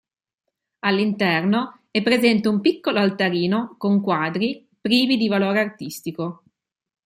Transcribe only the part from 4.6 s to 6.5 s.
privi di valore artistico.